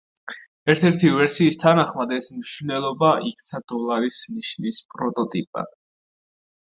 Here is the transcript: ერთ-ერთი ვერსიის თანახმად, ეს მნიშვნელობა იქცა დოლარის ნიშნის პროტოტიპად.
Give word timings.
ერთ-ერთი 0.73 1.09
ვერსიის 1.17 1.57
თანახმად, 1.63 2.13
ეს 2.21 2.29
მნიშვნელობა 2.37 3.09
იქცა 3.33 3.59
დოლარის 3.73 4.17
ნიშნის 4.39 4.81
პროტოტიპად. 4.95 5.69